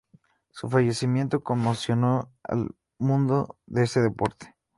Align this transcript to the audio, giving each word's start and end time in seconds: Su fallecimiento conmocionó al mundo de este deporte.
Su 0.49 0.67
fallecimiento 0.67 1.43
conmocionó 1.43 2.31
al 2.41 2.75
mundo 2.97 3.59
de 3.67 3.83
este 3.83 3.99
deporte. 4.01 4.55